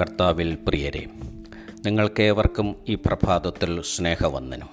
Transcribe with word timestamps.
കർത്താവിൽ 0.00 0.58
പ്രിയരെ 0.68 1.06
നിങ്ങൾക്കേവർക്കും 1.86 2.74
ഈ 2.88 2.94
പ്രഭാതത്തിൽ 2.94 3.82
സ്നേഹവന്ദനം. 3.82 4.68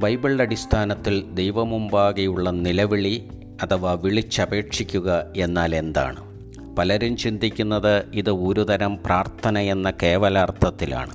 ബൈബിളിന്റെ 0.00 0.44
അടിസ്ഥാനത്തിൽ 0.44 1.24
ദൈവമുമ്പാകെയുള്ള 1.34 2.50
നിലവിളി 2.50 3.28
അഥവാ 3.62 3.92
വിളിച്ചപേക്ഷിക്കുക 3.92 5.32
എന്നാൽ 5.36 5.74
എന്താണ്? 5.74 6.36
പലരും 6.76 7.16
ചിന്തിക്കുന്നത് 7.16 8.10
ഇത് 8.10 8.30
ഒരുതരം 8.30 8.98
പ്രാർത്ഥന 9.06 9.58
എന്ന 9.58 9.92
കേവലാർത്ഥത്തിലാണ്. 10.02 11.14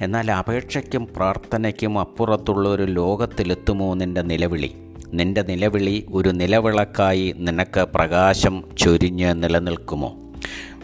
എന്നാൽ 0.00 0.30
അപേക്ഷയ്ക്കും 0.30 1.08
പ്രാർത്ഥനയ്ക്കും 1.16 1.98
അപ്പുറത്തുള്ള 1.98 2.68
ഒരു 2.68 2.82
ലോകത്തിലെത്തുമോ 2.82 3.94
നിന്റെ 3.94 4.22
നിലവിളി? 4.22 4.74
നിന്റെ 5.14 5.42
നിലവിളി 5.42 6.06
ഒരു 6.12 6.28
നിലവിളക്കായി 6.28 7.34
നിനക്ക് 7.38 7.80
പ്രകാശം 7.80 8.64
ചൊരിഞ്ഞ് 8.78 9.42
നിലനിൽക്കുമോ? 9.42 10.25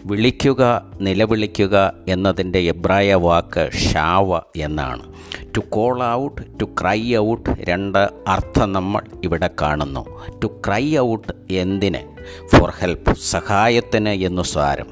വിളിക്കുക 0.05 0.83
നിലവിളിക്കുക 1.01 1.93
എന്നതിന്റെ 2.07 2.59
എബ്രായ 2.59 3.13
വാക്ക് 3.13 3.69
ഷാവ 3.71 4.41
എന്നാണ്. 4.55 5.13
To 5.57 5.59
call 5.59 6.03
out 6.03 6.59
to 6.59 6.65
cry 6.81 7.15
out 7.15 7.49
രണ്ട് 7.59 8.09
അർത്ഥം 8.27 8.73
നമ്മൾ 8.73 9.01
ഇവിടെ 9.23 9.49
കാണുന്നു. 9.61 10.03
ടു 10.43 10.47
ക്രൈ 10.67 10.97
ഔട്ട് 10.97 11.53
എന്തിന്? 11.53 12.01
ഫോർ 12.47 12.73
ഹെൽപ്പ് 12.79 13.15
സഹായത്തിന് 13.15 14.09
എന്നു 14.09 14.41
സാരം. 14.41 14.87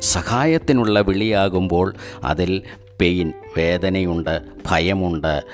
സഹായത്തിനുള്ള 0.00 1.00
വിളിയാകുമ്പോൾ 1.00 1.94
അതിൽ 2.24 2.62
പെയിൻ 3.00 3.32
വേദനയുണ്ട് 3.56 4.42
ഭയമുണ്ട് 4.70 5.44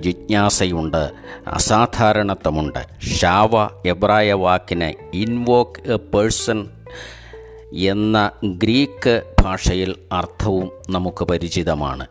ജിജ്ഞാസയുണ്ട് 0.00 1.10
അസാധാരണത്വമുണ്ട്. 1.48 3.06
ഷാവ 3.06 3.50
എബ്രായ 3.86 4.32
വാക്കിന് 4.32 5.16
ഇൻവോക്ക് 5.16 5.92
എ 5.92 5.96
പേഴ്സൺ 5.96 6.66
എന്ന 7.74 8.30
ഗ്രീക്ക് 8.44 9.22
ഭാഷയിൽ 9.42 9.94
അർത്ഥവും 10.12 10.70
നമുക്ക് 10.90 11.24
പരിചിതമാണ്. 11.24 12.06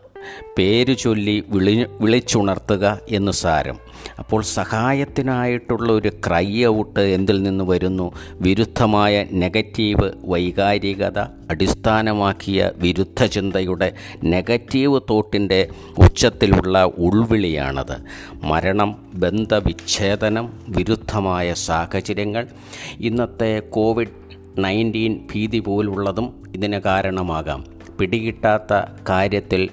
പേരു 0.58 0.92
ചൊല്ലി 0.92 1.44
വിളി 1.48 1.86
വിളിച്ചുണർത്തുക 2.00 2.98
എന്ന് 3.08 3.32
സാരം. 3.32 3.76
അപ്പോൾ 4.18 4.42
സഹായത്തിനായിട്ടുള്ള 4.42 5.92
ഒരു 5.92 6.08
ക്രൈ 6.08 6.64
ഔട്ട് 6.66 7.00
എന്തിൽ 7.00 7.42
നിന്ന് 7.42 7.64
വരുന്നു? 7.64 8.12
വിരുദ്ധമായ 8.32 9.26
നെഗറ്റീവ് 9.32 10.10
വൈകാരികത 10.24 11.18
അടിസ്ഥാനമാക്കിയ 11.20 12.70
വിരുദ്ധ 12.76 13.24
ചിന്തയുടെ 13.24 13.92
നെഗറ്റീവ് 14.24 15.00
തോട്ടിന്റെ 15.10 15.68
ഉച്ചത്തിലുള്ള 15.98 16.84
ഉൾവിളിയാണത്. 16.84 17.96
മരണം 18.42 19.10
ബന്ധവിച്ഛേദനം 19.14 20.52
വിരുദ്ധമായ 20.68 21.54
സാഹചര്യങ്ങൾ. 21.54 22.46
ഇന്നത്തെ 23.00 23.60
കോവിഡ് 23.60 24.27
നയന്റീൻ 24.58 25.26
ഭീതി 25.34 25.58
പോലുള്ളതും 25.58 26.42
ഇതിന് 26.54 26.80
കാരണമാകാം. 26.80 27.64
പിടികിട്ടാത്ത 28.00 29.00
കാര്യത്തിൽ 29.08 29.68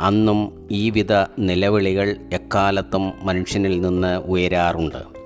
അന്നും 0.00 0.68
ഈ 0.70 0.90
വിധ 0.90 1.12
നിലവിളികൾ 1.38 2.16
എക്കാലത്തും 2.32 3.12
മനുഷ്യനിൽ 3.22 3.80
നിന്ന് 3.80 4.16
ഉയരാറുണ്ട്. 4.16 5.18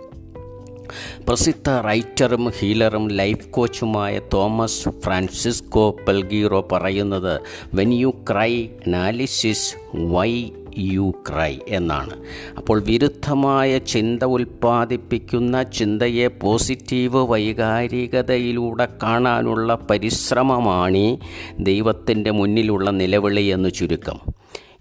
പ്രസിദ്ധ 1.29 1.71
റൈറ്ററും 1.71 2.53
ഹീലറും 2.59 3.13
ലൈഫ് 3.13 3.49
കോച്ചുമായ 3.49 4.21
തോമസ് 4.35 4.89
ഫ്രാൻസിസ്കോ 4.89 5.91
പെൽഗീറോ 5.91 6.69
പറയുന്നത് 6.73 7.41
when 7.75 7.93
you 7.95 8.25
cry 8.31 8.65
analysis 8.87 9.75
why 9.95 10.51
you 10.79 11.15
cry 11.29 11.59
എന്നാണ്. 11.69 12.17
അപ്പോൾ 12.59 12.83
വിരുദ്ധമായ 12.83 13.79
ചിന്ത 13.79 14.23
ഉൽപ്പാദിപ്പിക്കുന്ന 14.23 15.63
ചിന്തയെ 15.63 16.27
പോസിറ്റീവ് 16.27 17.31
വൈകാരികതയിലൂടെ 17.31 18.89
കാണാനുള്ള 19.03 19.79
പരിശ്രമമാണ് 19.91 21.17
ദൈവത്തിന്റെ 21.61 22.31
മുന്നിലുള്ള 22.31 22.91
നിലവിളി 22.91 23.43
എന്ന് 23.43 23.69
ചുരുക്കം. 23.71 24.21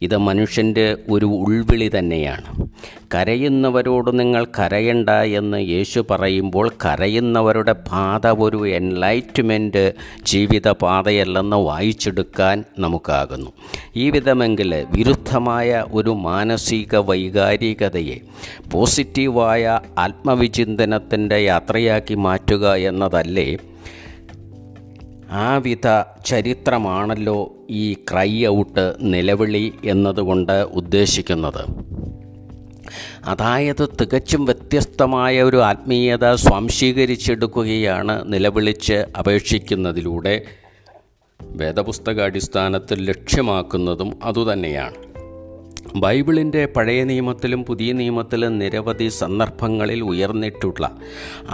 ഇത് 0.01 0.17
മനുഷ്യന്റെ 0.17 0.97
ഒരു 1.09 1.25
ഉൾവിളി 1.25 1.91
തന്നെയാണ്. 1.97 2.47
കരയുന്നവരോട് 3.16 4.19
നിങ്ങൾ 4.19 4.45
കരയണ്ട 4.59 5.09
എന്ന് 5.09 5.69
യേശു 5.69 6.00
പറയുമ്പോൾ 6.12 6.72
കരയുന്നവരുടെ 6.85 7.72
പാത 7.91 8.28
ഒരു 8.28 8.67
എൻലൈറ്റ്മെന്റ് 8.67 9.84
ജീവിത 10.23 10.69
പാതയല്ലെന്ന് 10.84 11.57
വായിച്ചെടുക്കാൻ 11.57 12.63
നമുക്കാകുന്നു. 12.79 13.51
ഈ 13.95 14.09
വിധമെങ്കിൽ 14.09 14.73
വിരുദ്ധമായ 14.95 15.85
ഒരു 15.91 16.09
മാനസിക 16.09 16.95
വൈകാരികതയെ 16.95 18.17
പോസിറ്റീവായ 18.72 19.79
ആത്മവിചിന്തനത്തിന്റെ 19.97 21.38
യാത്രയാക്കി 21.51 22.13
മാറ്റുക 22.13 22.73
എന്നതല്ലേ 22.91 23.50
ആ 25.31 25.58
വിധ 25.58 26.03
ചരിത്രമാണല്ലോ 26.25 27.56
ഈ 27.69 27.94
ക്രൈ 27.94 28.46
ഔട്ട് 28.46 28.96
നിലവിളി 29.02 29.74
എന്നതുകൊണ്ട് 29.86 30.52
ഉദ്ദേശിക്കുന്നത്. 30.52 31.66
അതായത് 33.25 33.90
തികച്ചും 34.02 34.46
വ്യത്യസ്തമായ 34.46 35.44
ഒരു 35.44 35.62
ആത്മീയത 35.62 36.36
സ്വാംശീകരിച്ചെടുക്കുകയാണ് 36.36 38.34
നിലവിളിച്ച് 38.34 38.94
അപേക്ഷിക്കുന്നതിലൂടെ. 38.94 40.41
വേദപുസ്തക 41.41 42.22
അടിസ്ഥാനത്തിൽ 42.22 43.06
ലക്ഷ്യമാക്കുന്നതും 43.09 44.20
അതുതന്നെയാണ്. 44.24 45.10
ബൈബിളിന്റെ 45.96 46.66
പഴയ 46.66 47.03
നിയമത്തിലും 47.03 47.66
പുതിയ 47.66 47.91
നിയമത്തിലും 47.91 48.59
നിരവധി 48.59 49.07
സന്ദർഭങ്ങളിൽ 49.07 50.02
ഉയർന്നിട്ടുള്ള 50.02 50.91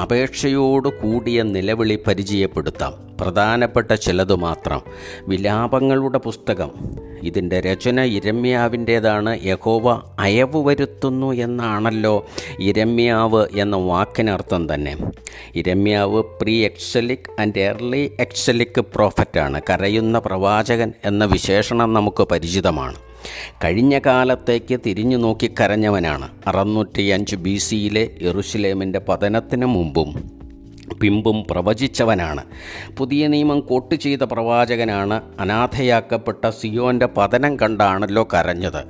അപേക്ഷയോട് 0.02 0.88
കൂടിയ 0.88 1.44
നിലവിളി 1.44 2.00
പരിചയപ്പെടുത്താം. 2.08 2.94
പ്രധാനപ്പെട്ട 3.22 3.94
ചിലത് 3.94 4.36
മാത്രം. 4.36 4.81
വിലാപങ്ങളുടെ 5.28 6.18
പുസ്തകം. 6.18 6.72
ഇതിന്റെ 7.24 7.62
രചന 7.62 8.00
ഇരമ്യാവിന്റേതാണ് 8.00 9.46
യഹോവ 9.46 10.02
അയവ് 10.20 10.66
വരുത്തുന്നു 10.66 11.31
എന്നാണല്ലോ 11.31 12.25
ഇരമ്യാവ് 12.59 13.48
എന്ന 13.58 13.75
വാക്കിനർത്ഥം 13.75 14.74
തന്നെ. 14.74 14.98
ഇരമ്യാവ് 15.56 16.24
pre 16.42 16.66
exilic 16.66 17.42
and 17.42 17.59
early 17.59 18.12
exilic 18.19 18.81
പ്രോഫറ്റാണ്. 18.81 19.62
കരയുന്ന 19.69 20.19
പ്രവാചകൻ 20.19 20.94
എന്ന 21.06 21.25
വിശേഷണം 21.25 21.94
നമുക്ക് 21.94 22.24
പരിചിതമാണ്. 22.24 23.06
കഴിഞ്ഞ 23.64 24.00
കാലത്തേക്ക് 24.06 24.80
തിരിഞ്ഞു 24.86 25.18
നോക്കി 25.18 25.54
കരഞ്ഞവനാണ്. 25.60 26.30
അറുന്നൂറ്റി 26.48 27.02
അഞ്ച് 27.02 27.36
ബി 27.36 27.58
സിയിലെ 27.58 28.10
എറുഷലേമിന്റെ 28.22 29.00
പതനത്തിന് 29.00 29.66
മുമ്പും 29.66 30.38
പിമ്പും 31.02 31.46
പ്രവചിച്ചവനാണ്. 31.52 32.44
പുതിയ 32.98 33.28
നിയമം 33.28 33.60
കോട്ട് 33.60 33.96
ചെയ്ത 33.96 34.20
പ്രവാചകനാണ്. 34.20 35.22
അനാഥയാക്കപ്പെട്ട 35.40 36.50
സിയോന്റെ 36.50 37.08
പതനം 37.18 37.60
കണ്ടാണല്ലോ 37.60 38.28
കരഞ്ഞത്. 38.34 38.84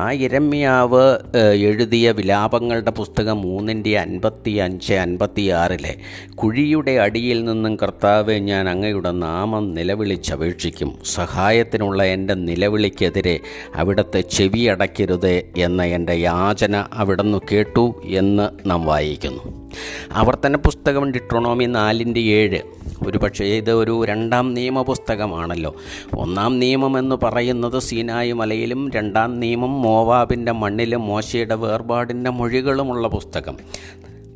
ആ 0.00 0.12
ഇരമ്യാവ് 0.12 1.18
എഴുതിയ 1.54 2.10
വിലാപങ്ങളുടെ 2.10 2.90
പുസ്തകം 2.90 3.40
മൂന്നിന്റെ 3.40 3.98
അൻപത്തി 3.98 4.50
അഞ്ച് 4.50 4.94
അൻപത്തി 4.94 5.48
ആറിലെ 5.48 5.94
കുഴിയുടെ 6.34 6.90
അടിയിൽ 6.90 7.44
നിന്നും 7.44 7.76
കർത്താവ് 7.76 8.34
ഞാൻ 8.34 8.68
അങ്ങയുടെ 8.68 9.10
നാമം 9.10 9.74
നിലവിളിച്ചപേക്ഷിക്കും. 9.74 10.98
സഹായത്തിനുള്ള 11.04 12.02
എന്റെ 12.04 12.34
നിലവിളിക്കെതിരെ 12.34 13.40
അവിടുത്തെ 13.74 14.20
ചെവി 14.20 14.64
അടയ്ക്കരുത് 14.64 15.42
എന്ന 15.56 15.84
എന്റെ 15.84 16.14
യാചന 16.14 16.84
അവിടുന്ന് 16.92 17.38
കേട്ടു 17.52 18.02
എന്ന് 18.04 18.70
നാം 18.70 18.84
വായിക്കുന്നു. 18.84 19.72
ആവർത്തന 20.12 20.56
പുസ്തകം 20.56 21.10
ഡിട്രോണോമി 21.10 21.64
നാലിന്റെ 21.64 22.20
ഏഴ്. 22.20 22.60
ഒരു 23.06 23.18
പക്ഷേ 23.18 23.44
ഇത് 23.44 23.70
ഒരു 23.70 24.04
രണ്ടാം 24.04 24.54
നിയമ 24.54 24.82
പുസ്തകമാണല്ലോ 24.82 25.76
ഒന്നാം 26.14 26.58
നിയമം 26.58 26.98
എന്ന് 26.98 27.16
പറയുന്നത് 27.22 27.78
സീനായി 27.78 28.32
മലയിലും 28.32 28.90
രണ്ടാം 28.90 29.40
നിയമം 29.40 29.82
മോവാബിന്റെ 29.82 30.52
മണ്ണിലും 30.52 31.06
മോശയുടെ 31.06 31.54
വേർപാടിന്റെ 31.54 32.30
മൊഴികളുമുള്ള 32.30 33.08
പുസ്തകം. 33.08 33.58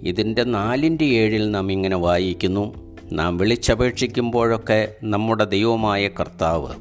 ഇതിന്റെ 0.03 0.45
നാലിന്റെ 0.45 1.05
ഏഴിൽ 1.05 1.51
നാം 1.51 1.73
ഇങ്ങനെ 1.73 1.97
വായിക്കുന്നു. 1.97 2.97
നാം 3.13 3.37
വിളിച്ചപേക്ഷിക്കുമ്പോഴൊക്കെ 3.37 4.89
നമ്മുടെ 5.03 5.45
ദൈവമായ 5.45 6.09
കർത്താവ് 6.09 6.75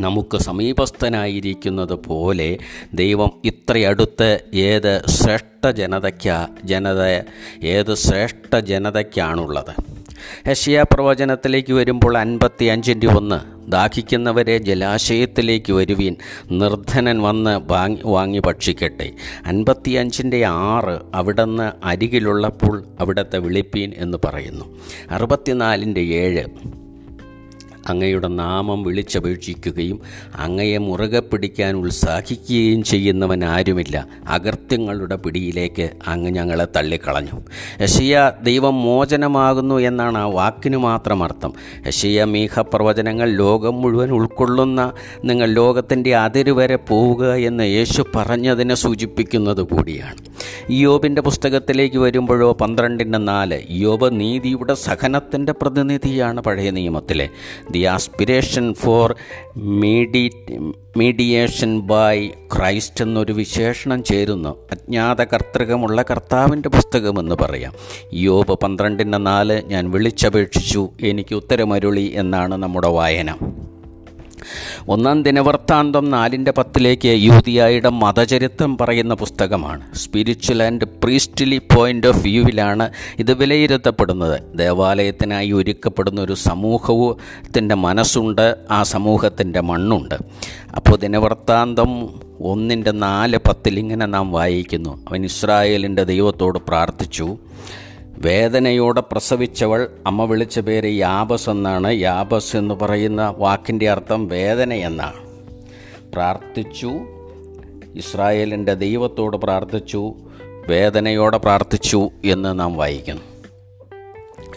നമുക്ക് 0.00 0.36
സമീപസ്ഥനായിരിക്കുന്നത് 0.36 1.92
പോലെ 1.92 2.58
ദൈവം 2.94 3.30
ഇത്രയടുത്ത് 3.44 4.40
ഏത് 4.54 5.02
ശ്രേഷ്ഠ 5.06 5.68
ജനതയ്ക്കാ 5.68 6.48
ജനത 6.64 7.22
ഏത് 7.62 7.94
ശ്രേഷ്ഠ 7.94 8.56
ജനതയ്ക്കാണുള്ളത്. 8.56 10.03
ഹഷിയ 10.48 10.84
പ്രവചനത്തിലേക്ക് 10.92 11.72
വരുമ്പോൾ 11.72 12.18
അൻപത്തി 12.18 12.64
അഞ്ചിന്റെ 12.64 13.06
ഒന്ന്. 13.06 13.54
ദാഹിക്കുന്നവരെ 13.70 14.58
ജലാശയത്തിലേക്ക് 14.58 15.72
വരുവീൻ. 15.72 16.16
നിർധനൻ 16.50 17.22
വന്ന് 17.22 17.60
വാങ്ങി 17.72 17.98
വാങ്ങി 18.04 18.38
ഭക്ഷിക്കട്ടെ. 18.38 19.12
അൻപത്തിയഞ്ചിന്റെ 19.46 20.46
ആറ് 20.46 20.98
അവിടുന്ന് 21.14 21.86
അരികിലുള്ളപ്പോൾ 21.86 22.84
അവിടുത്തെ 23.00 23.38
വിളിപ്പീൻ 23.38 23.92
എന്ന് 23.96 24.18
പറയുന്നു. 24.24 24.64
അറുപത്തിനാലിന്റെ 25.10 26.00
ഏഴ്. 26.00 26.44
അങ്ങയുടെ 27.86 28.28
നാമം 28.28 28.82
വിളിച്ചപേക്ഷിക്കുകയും 28.82 30.00
അങ്ങയെ 30.34 30.78
മുറുകെ 30.78 31.20
പിടിക്കാൻ 31.20 31.76
ഉത്സാഹിക്കുകയും 31.76 32.82
ചെയ്യുന്നവൻ 32.82 33.44
ആരുമില്ല. 33.44 34.06
അകൃത്യങ്ങളുടെ 34.28 35.16
പിടിയിലേക്ക് 35.16 35.90
അങ്ങ് 36.06 36.30
ഞങ്ങളെ 36.30 36.66
തള്ളിക്കളഞ്ഞു. 36.76 37.40
യഷിയ 37.82 38.32
ദൈവം 38.42 38.82
മോചനമാകുന്നു 38.82 39.78
എന്നാണ് 39.78 40.18
ആ 40.18 40.26
വാക്കിന് 40.26 40.76
മാത്രം 40.76 41.22
അർത്ഥം. 41.22 41.52
യഷിയ 41.86 42.24
മീഹ 42.24 42.60
പ്രവചനങ്ങൾ 42.60 43.30
ലോകം 43.30 43.82
മുഴുവൻ 43.82 44.10
ഉൾക്കൊള്ളുന്ന 44.10 44.92
നിങ്ങൾ 45.24 45.46
ലോകത്തിന്റെ 45.46 46.16
അതിര് 46.16 46.50
വരെ 46.50 46.76
പോവുക 46.76 47.34
എന്ന് 47.34 47.64
യേശു 47.64 48.04
പറഞ്ഞതിനെ 48.16 48.74
സൂചിപ്പിക്കുന്നത് 48.74 49.62
കൂടിയാണ്. 49.62 50.16
യോബിന്റെ 50.70 51.22
പുസ്തകത്തിലേക്ക് 51.22 51.96
വരുമ്പോഴോ 51.96 52.52
പന്ത്രണ്ടിന്റെ 52.52 53.18
നാല് 53.18 53.62
യോബ് 53.70 54.20
നീതിയുടെ 54.20 54.74
സഹനത്തിന്റെ 54.74 55.52
പ്രതിനിധിയാണ് 55.52 56.40
പഴയ 56.40 56.70
നിയമത്തിലെ. 56.70 57.28
The 57.74 57.82
aspiration 57.94 58.74
for 58.74 59.14
medi 59.56 60.24
mediation 60.96 61.70
by 61.80 62.16
Christ 62.28 63.04
എന്നൊരു 63.04 63.32
വിശേഷണം 63.32 64.04
ചേരുന്നു. 64.04 64.52
അജ്ഞാത 64.72 65.20
കർത്തൃകമുള്ള 65.24 66.04
കർത്താവിന്റെ 66.10 66.68
പുസ്തകമെന്ന് 66.68 67.36
പറയാം. 67.40 67.72
യോബ് 68.14 68.56
പന്ത്രണ്ടിന്റെ 68.64 69.18
നാല് 69.18 69.62
ഞാൻ 69.66 69.90
വിളിച്ചപേക്ഷിച്ചു. 69.90 70.82
എനിക്ക് 71.02 71.34
ഉത്തരമരുളി 71.34 72.06
എന്നാണ് 72.14 72.54
നമ്മുടെ 72.64 72.88
വായന. 72.88 73.30
ഒന്നാം 74.88 75.22
ദിനവൃത്താന്തം 75.22 76.10
നാലിന്റെ 76.10 76.50
പത്തിലേക്ക് 76.50 77.08
യൂതിയായുടെ 77.08 77.88
മതചരിത്രം 77.88 78.78
പറയുന്ന 78.78 79.14
പുസ്തകമാണ്. 79.14 79.94
Spiritual 79.94 80.62
and 80.62 80.84
priestly 80.84 81.58
point 81.58 82.06
of 82.06 82.18
വ്യൂവിലാണ് 82.18 82.90
ഇത് 83.18 83.34
വിലയിരുത്തപ്പെടുന്നത്. 83.34 84.58
ദേവാലയത്തിനായി 84.58 85.52
ഒരുക്കപ്പെടുന്ന 85.52 86.20
ഒരു 86.20 86.32
സമൂഹത്തിന്റെ 86.32 87.74
മനസ്സുണ്ട് 87.74 88.56
ആ 88.70 88.82
സമൂഹത്തിന്റെ 88.82 89.60
മണ്ണുണ്ട്. 89.60 90.14
അപ്പോൾ 90.76 90.96
ദിനവൃത്താന്തം 90.96 92.08
ഒന്നിന്റെ 92.40 92.90
നാല് 92.90 93.36
പത്തിൽ 93.36 93.78
ഇങ്ങനെ 93.78 94.06
നാം 94.06 94.32
വായിക്കുന്നു. 94.32 95.04
അവൻ 95.10 95.24
ഇസ്രായേലിന്റെ 95.24 96.04
ദൈവത്തോട് 96.04 96.58
പ്രാർത്ഥിച്ചു. 96.58 97.38
വേദനയോടെ 98.18 99.02
പ്രസവിച്ചവൾ 99.12 99.88
അമ്മ 100.06 100.24
വിളിച്ച 100.24 100.60
പേര് 100.60 100.92
യാബസ് 100.94 101.50
എന്നാണ്. 101.50 101.92
യാബസ് 101.92 102.56
എന്ന് 102.56 102.74
പറയുന്ന 102.74 103.34
വാക്കിന്റെ 103.38 103.90
അർത്ഥം 103.90 104.28
വേദന 104.28 104.72
എന്നാണ്. 104.72 105.26
പ്രാർത്ഥിച്ചു. 106.12 106.92
ഇസ്രായേലിന്റെ 107.94 108.74
ദൈവത്തോട് 108.74 109.36
പ്രാർത്ഥിച്ചു. 109.36 110.14
വേദനയോടെ 110.68 111.38
പ്രാർത്ഥിച്ചു 111.38 112.10
എന്ന് 112.24 112.60
നാം 112.60 112.76
വായിക്കുന്നു. 112.76 113.33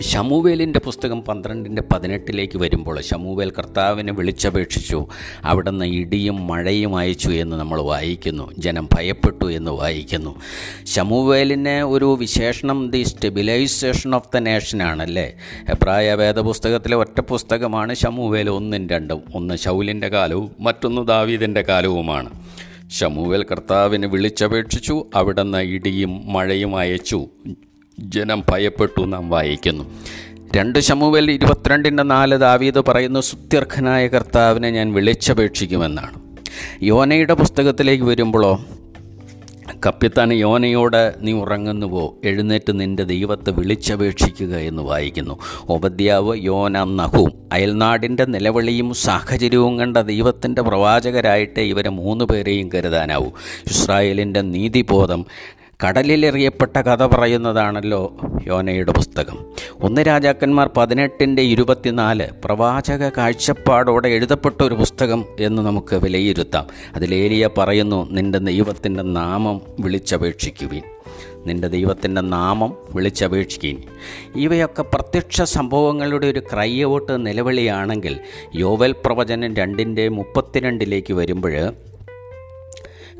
ശമുവേലിന്റെ 0.01 0.79
പുസ്തകം 0.79 1.21
പന്ത്രണ്ടിന്റെ 1.21 1.81
പതിനെട്ടിലേക്ക് 1.81 2.57
വരുമ്പോൾ 2.57 3.01
ശമുവേൽ 3.01 3.51
കർത്താവിനെ 3.51 4.13
വിളിച്ചപേക്ഷിച്ചു 4.13 5.07
അവിടുന്ന് 5.44 5.85
ഇടിയും 5.85 6.47
മഴയും 6.47 6.95
അയച്ചു 6.95 7.29
എന്ന് 7.29 7.57
നമ്മൾ 7.57 7.81
വായിക്കുന്നു 7.81 8.51
ജനം 8.57 8.89
ഭയപ്പെട്ടു 8.94 9.51
എന്ന് 9.51 9.71
വായിക്കുന്നു. 9.71 10.41
ശമുവേലിന് 10.83 11.83
ഒരു 11.83 12.17
വിശേഷണം 12.19 12.91
the 12.91 13.03
stabilisation 13.03 14.15
of 14.15 14.29
the 14.35 14.38
nation 14.38 14.83
ആണല്ലേ? 14.83 15.33
എബ്രായ 15.69 16.13
വേദപുസ്തകത്തിലെ 16.13 16.95
ഒറ്റ 16.95 17.19
പുസ്തകമാണ് 17.19 17.94
ശമുവേൽ 17.94 18.49
ഒന്നും 18.49 18.89
രണ്ടും 18.89 19.23
ഒന്ന് 19.35 19.55
ശൗലിന്റെ 19.55 20.07
കാലവും 20.07 20.51
മറ്റൊന്ന് 20.59 21.07
ദാവീദിന്റെ 21.07 21.61
കാലവുമാണ്. 21.61 22.29
ശമുവേൽ 22.89 23.44
കർത്താവിനെ 23.44 24.07
വിളിച്ചപേക്ഷിച്ചു 24.07 25.05
അവിടുന്ന് 25.15 25.57
ഇടിയും 25.57 26.33
മഴയും 26.33 26.77
അയച്ചു 26.77 27.27
ജനം 27.99 28.44
ഭയപ്പെട്ടു 28.49 29.05
നാം 29.05 29.29
വായിക്കുന്നു. 29.29 29.83
രണ്ട് 30.55 30.79
ശമുവേൽ 30.79 31.31
ഇരുപത്തിരണ്ടിന്റെ 31.31 32.03
നാല് 32.03 32.35
ദാവീദ് 32.35 32.83
പറയുന്ന 32.88 33.21
സുത്യർഘനായ 33.21 34.07
കർത്താവിനെ 34.07 34.69
ഞാൻ 34.69 34.94
വിളിച്ചപേക്ഷിക്കുമെന്നാണ്. 34.94 36.21
യോനയുടെ 36.83 37.33
പുസ്തകത്തിലേക്ക് 37.33 38.03
വരുമ്പോഴോ 38.03 38.65
കപ്പിത്താൻ 39.85 40.33
യോനയോട് 40.33 41.15
നീ 41.21 41.31
ഉറങ്ങുന്നുവോ? 41.31 42.15
എഴുന്നേറ്റ് 42.25 42.79
നിന്റെ 42.79 43.03
ദൈവത്തെ 43.03 43.51
വിളിച്ചപേക്ഷിക്കുക 43.51 44.55
എന്ന് 44.55 44.81
വായിക്കുന്നു. 44.81 45.39
ഉപദ്യാവ് 45.69 46.38
യോന 46.38 46.83
നഹും 46.83 47.31
അയൽനാടിന്റെ 47.53 48.25
നിലവിളിയും 48.25 48.94
സാഹചര്യവും 48.94 49.79
കണ്ട 49.79 49.97
ദൈവത്തിന്റെ 49.97 50.61
പ്രവാചകരായിട്ട് 50.61 51.59
ഇവരെ 51.59 51.89
മൂന്ന് 51.89 52.25
പേരെയും 52.25 52.69
കരുതാനാവൂ. 52.73 53.25
ഇസ്രായേലിന്റെ 53.69 54.41
നീതിബോധം 54.41 55.25
കടലിലെറിയപ്പെട്ട 55.85 56.77
കഥ 56.77 57.06
പറയുന്നതാണല്ലോ 57.06 58.18
യോനയുടെ 58.47 58.91
പുസ്തകം. 58.91 59.38
ഒന്ന് 59.83 60.01
രാജാക്കന്മാർ 60.01 60.69
പതിനെട്ടിന്റെ 60.77 61.41
ഇരുപത്തിനാല് 61.41 62.27
പ്രവാചക 62.45 63.09
കാഴ്ചപ്പാടോടെ 63.09 64.09
എഴുതപ്പെട്ട 64.09 64.63
ഒരു 64.63 64.75
പുസ്തകം 64.75 65.25
എന്ന് 65.39 65.62
നമുക്ക് 65.62 65.95
വിലയിരുത്താം. 65.95 66.68
അതിലേലിയ 66.95 67.50
പറയുന്നു 67.57 68.07
നിന്റെ 68.12 68.39
ദൈവത്തിന്റെ 68.39 69.03
നാമം 69.03 69.62
വിളിച്ചപേക്ഷിക്കുവിൻ. 69.79 70.81
നിന്റെ 71.45 71.68
ദൈവത്തിന്റെ 71.68 72.21
നാമം 72.21 72.73
വിളിച്ചപേക്ഷിക്കുകയും 72.95 73.83
ഇവയൊക്കെ 74.35 74.81
പ്രത്യക്ഷ 74.81 75.41
സംഭവങ്ങളുടെ 75.41 76.27
ഒരു 76.27 76.39
ക്രൈയോട്ട് 76.39 77.25
നിലവിളിയാണെങ്കിൽ 77.25 78.19
യോവൽ 78.56 78.95
പ്രവചനം 79.06 79.56
രണ്ടിന്റെ 79.56 80.07
മുപ്പത്തിരണ്ടിലേക്ക് 80.07 81.13
വരുമ്പോൾ 81.13 81.73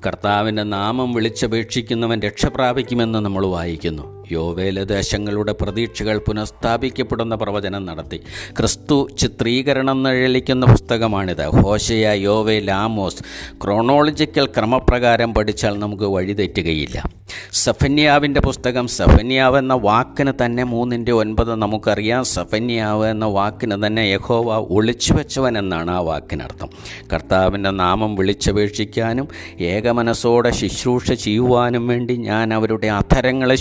കർത്താവിന്റെ 0.06 0.64
നാമം 0.64 1.14
വിളിച്ചപേക്ഷിക്കുന്നവൻ 1.14 2.20
രക്ഷ 2.22 2.46
പ്രാപിക്കുമെന്ന് 2.46 3.20
നമ്മൾ 3.20 3.46
വായിക്കുന്നു. 3.46 4.17
യോവേല 4.32 4.84
ദേശങ്ങളുടെ 4.84 5.56
പ്രതീക്ഷകൾ 5.62 6.18
പുനഃസ്ഥാപിക്കപ്പെടുന്ന 6.18 7.36
പ്രവചനം 7.36 7.86
നടത്തി. 7.86 8.18
ക്രിസ്തു 8.60 9.08
ചിത്രീകരണം 9.20 10.04
നിഴലിക്കുന്ന 10.04 10.66
പുസ്തകമാണിത്. 10.66 11.46
ഹോഷയ 11.46 12.14
യോവേ 12.14 12.60
ലാമോസ് 12.60 13.24
ക്രോണോളജിക്കൽ 13.64 14.46
ക്രമപ്രകാരം 14.46 15.34
പഠിച്ചാൽ 15.34 15.80
നമുക്ക് 15.80 16.04
വഴിതെറ്റുകയില്ല 16.04 17.10
സഫന്യാവിന്റെ 17.54 18.40
പുസ്തകം 18.40 18.88
സഫന്യാവ് 18.88 19.58
എന്ന 19.58 19.74
വാക്കിന് 19.74 20.34
തന്നെ 20.46 20.64
മൂന്നിന്റെ 20.64 21.12
ഒൻപത് 21.12 21.56
നമുക്കറിയാം. 21.56 22.24
സഫന്യാവ് 22.24 23.06
എന്ന 23.06 23.26
വാക്കിന് 23.26 23.88
തന്നെ 23.88 24.02
യഹോവ 24.02 24.68
ഒളിച്ചു 24.70 25.14
വെച്ചവൻ 25.14 25.58
എന്നാണ് 25.58 25.92
ആ 25.92 26.00
വാക്കിനർത്ഥം. 26.00 26.70
കർത്താവിന്റെ 27.14 27.70
നാമം 27.70 28.16
വിളിച്ചപേക്ഷിക്കാനും 28.16 29.28
ഏകമനസ്സോടെ 29.60 30.50
ശുശ്രൂഷ 30.50 31.12
ചെയ്യുവാനും 31.12 31.88
വേണ്ടി 31.88 32.16
ഞാൻ 32.16 32.54
അവരുടെ 32.54 32.88
അധരങ്ങളെ 32.88 33.56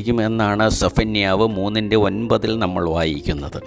ശുദ്ധീകരിക്കുമെന്നാണ് 0.00 0.68
സഫന്യാവ് 0.70 1.46
മൂന്നിന്റെ 1.46 1.96
ഒൻപതിൽ 1.96 2.58
നമ്മൾ 2.58 2.88
വായിക്കുന്നത്. 2.88 3.58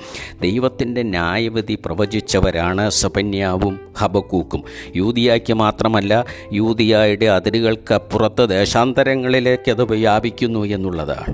ദൈവത്തിന്റെ 0.42 1.02
ന്യായവിധി 1.04 1.76
പ്രവചിച്ചവരാണ് 1.86 2.90
സഫന്യാവും 2.90 3.80
ഹബക്കൂക്കും. 3.98 4.64
യൂതിയായ്ക്ക് 4.96 5.54
മാത്രമല്ല 5.54 6.26
യൂതിയായുടെ 6.54 7.26
അതിരുകൾക്കപ്പുറത്ത് 7.26 8.50
ദേശാന്തരങ്ങളിലേക്ക് 8.50 9.72
അത് 9.72 9.84
വ്യാപിക്കുന്നു 9.84 10.66
എന്നുള്ളതാണ്. 10.66 11.34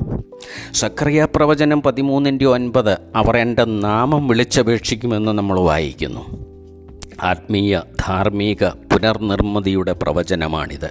സക്രിയ 0.74 1.28
പ്രവചനം 1.36 1.82
പതിമൂന്നിന്റെ 1.82 2.46
ഒൻപത് 2.46 2.94
അവർ 3.16 3.38
എന്റെ 3.38 3.66
നാമം 3.66 4.28
വിളിച്ചപേക്ഷിക്കുമെന്ന് 4.28 5.32
നമ്മൾ 5.32 5.60
വായിക്കുന്നു. 5.60 6.49
ആത്മീയ 7.24 7.82
ധാർമ്മിക 8.08 8.64
പുനർനിർമ്മിതിയുടെ 8.64 9.94
പ്രവചനമാണിത്. 9.94 10.90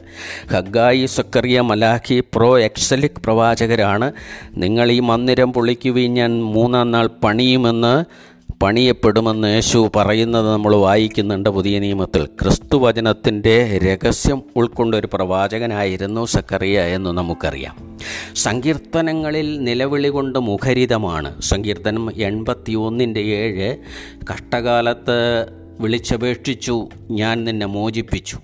ഹഗായി 0.53 1.07
സക്കറിയ 1.07 1.61
മലാഖി 1.61 2.21
പ്രോ 2.21 2.59
എക്സലിക് 2.59 3.23
പ്രവാചകരാണ്. 3.25 4.13
നിങ്ങൾ 4.57 4.93
ഈ 4.93 5.01
മന്ദിരം 5.01 5.53
പൊളിക്കുവിൻ 5.53 6.15
ഞാൻ 6.15 6.45
മൂന്നാം 6.45 6.91
നാൾ 6.91 7.07
പണിയുമെന്ന് 7.25 8.05
പണിയപ്പെടുമെന്ന് 8.63 9.49
യേശു 9.49 9.91
പറയുന്നത് 9.97 10.53
നമ്മൾ 10.53 10.77
വായിക്കുന്നുണ്ട് 10.77 11.49
പുതിയ 11.49 11.79
നിയമത്തിൽ. 11.79 12.25
ക്രിസ്തുവചനത്തിന്റെ 12.25 13.79
രഹസ്യം 13.79 14.43
ഉൾക്കൊണ്ട 14.57 14.95
ഒരു 14.95 15.09
പ്രവാചകനായിരുന്നു 15.13 16.25
സക്കറിയ 16.25 16.81
എന്ന് 16.81 17.11
നമുക്കറിയാം. 17.11 17.99
സങ്കീർത്തനങ്ങളിൽ 18.37 19.63
നിലവിളി 19.63 20.09
കൊണ്ട് 20.09 20.39
മുഖരിതമാണ്. 20.39 21.43
സങ്കീർത്തനം 21.43 22.13
എൺപത്തി 22.23 22.73
ഒന്നിന്റെ 22.73 23.21
ഏഴ് 23.21 23.77
കഷ്ടകാലത്ത് 24.33 25.47
വിളിച്ചപേക്ഷിച്ചു 25.81 26.89
ഞാൻ 27.11 27.45
നിന്നെ 27.45 27.67
മോചിപ്പിച്ചു. 27.67 28.39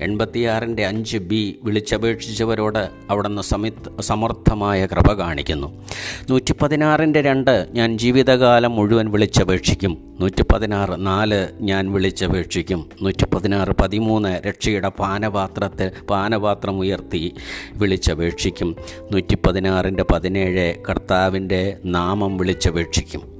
എൺപത്തിയാറിന്റെ 0.00 0.86
അഞ്ച് 0.86 1.18
ബി 1.18 1.58
വിളിച്ചപേക്ഷിച്ചവരോട് 1.62 2.88
അവിടുന്ന് 3.10 3.42
സമിത് 3.42 4.00
സമർത്ഥമായ 4.00 4.86
കൃപ 4.86 5.12
കാണിക്കുന്നു. 5.12 5.84
നൂറ്റി 6.30 6.52
പതിനാറിന്റെ 6.52 7.22
രണ്ട് 7.22 7.68
ഞാൻ 7.72 7.98
ജീവിതകാലം 7.98 8.72
മുഴുവൻ 8.72 9.10
വിളിച്ചപേക്ഷിക്കും. 9.10 10.16
നൂറ്റി 10.20 10.42
പതിനാറ് 10.42 11.06
നാല് 11.06 11.48
ഞാൻ 11.60 11.92
വിളിച്ചപേക്ഷിക്കും. 11.92 12.88
നൂറ്റി 13.02 13.24
പതിനാറ് 13.24 13.68
പതിമൂന്ന് 13.68 14.40
രക്ഷയുടെ 14.48 14.88
പാനപാത്രത്തെ 14.88 15.90
പാനപാത്രം 16.10 16.78
ഉയർത്തി 16.78 17.34
വിളിച്ചപേക്ഷിക്കും. 17.72 18.76
നൂറ്റി 19.12 19.34
പതിനാറിന്റെ 19.34 20.02
പതിനേഴ് 20.02 20.74
കർത്താവിന്റെ 20.90 21.76
നാമം 21.84 22.36
വിളിച്ചപേക്ഷിക്കും. 22.36 23.37